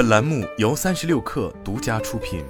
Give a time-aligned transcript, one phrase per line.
[0.00, 2.42] 本栏目由三十六氪独家出品。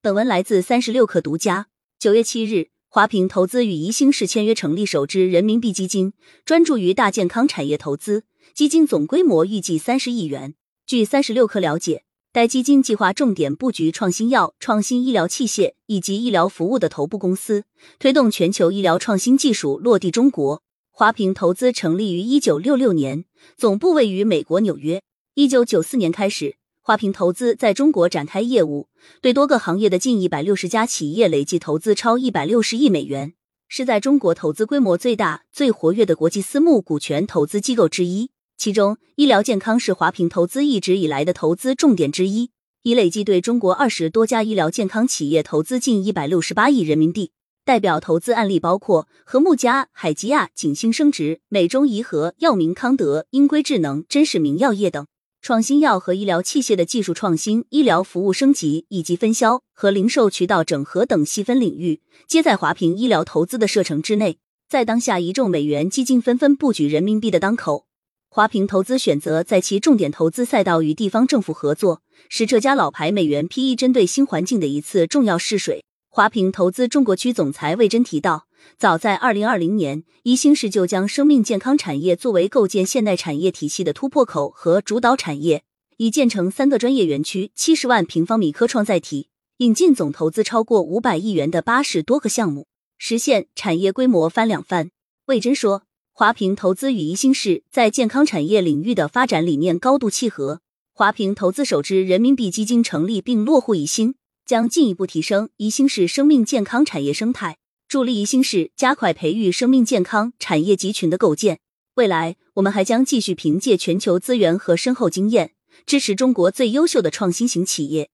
[0.00, 1.66] 本文来自三十六氪独家。
[1.98, 6.14] 九月七日，华平投资与宜兴市签约成立首支人民币基金，
[6.46, 8.24] 专注于大健康产业投资。
[8.54, 10.54] 基金总规模预计三十亿元。
[10.86, 17.64] 据三十六氪了解，该基金计划重点布局创新药、创新医疗器械以及医疗服务的头部公司，
[17.98, 20.62] 推动全球医疗创新技术落地中国。
[21.02, 23.24] 华平投资成立于一九六六年，
[23.56, 25.02] 总部位于美国纽约。
[25.34, 28.86] 一九九四年开始，华平投资在中国展开业务，
[29.20, 33.34] 对多个行业的近一百六十家企业累计投资超一百六十亿美元，
[33.66, 38.30] 是在中国投资规模最大、最活跃的国际私募股权投资机构之一。
[38.56, 42.50] 其中，医疗健康是华平投资一直以来的投资重点之一，
[42.84, 47.32] 已累计对中国二十多家医疗健康企业投资近一百六十八亿人民币。
[47.64, 55.06] 代表投资案例包括和睦家、海吉亚、景星生殖、美中怡和、药明康德、英规智能、真实明药业等。
[55.40, 64.38] 创新药和医疗器械的技术创新、医疗服务升级以及分销和零售渠道整合等细分领域，皆在华平医疗投资的射程之内。
[64.68, 67.86] 在当下一众美元基金纷纷布局人民币的当口，
[68.28, 75.84] 华平投资选择在其重点投资赛道与地方政府合作，是这家老牌美元 PE 针对新环境的一次重要试水。
[76.14, 78.46] 华平投资中国区总裁魏真提到，
[78.76, 85.64] 早在二零二零年，宜兴市就将生命健康产业作为构建现代产业体系的突破口和主导产业，
[85.96, 92.66] 已建成三个专业园区、七十万平方米科创载体，引进总投资超过五百亿元的八十多个项目，
[92.98, 94.90] 实现产业规模翻两番。
[95.28, 100.60] 魏真说，华平投资与宜兴市在健康产业领域的发展理念高度契合。
[100.92, 104.16] 华平投资首支人民币基金成立并落户宜兴。
[104.44, 111.60] 将进一步提升宜兴市生命健康产业生态，助力宜兴市加快培育生命健康产业集群的构建。
[111.96, 115.52] 未来，我们还将继续凭借全球资源和深厚经验，
[115.84, 118.10] 支持中国最优秀的创新型企业，